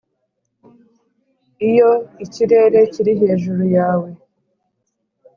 [1.69, 1.91] iyo
[2.25, 4.09] ikirere kiri hejuru yawe